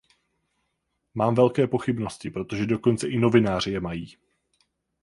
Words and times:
Mám 1.13 1.35
velké 1.35 1.67
pochybnosti, 1.67 2.29
protože 2.29 2.65
dokonce 2.65 3.07
i 3.07 3.19
novináři 3.19 3.71
je 3.71 3.79
mají. 3.79 4.17